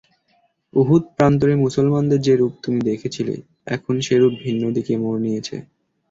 [0.73, 3.35] উহুদ প্রান্তরে মুসলমানদের যে রূপ তুমি দেখেছিলে
[3.67, 5.55] এখন সে রূপ ভিন্ন দিকে মোড় নিয়েছে।